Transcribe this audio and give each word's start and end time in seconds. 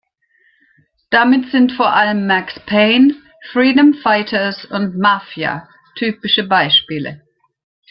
Damit 1.11 1.51
sind 1.51 1.73
vor 1.73 1.93
allem 1.93 2.25
Max 2.25 2.59
Payne, 2.65 3.13
Freedom 3.51 3.93
Fighters 3.93 4.65
und 4.65 4.97
Mafia 4.97 5.69
typische 5.95 6.43
Beispiele. 6.47 7.21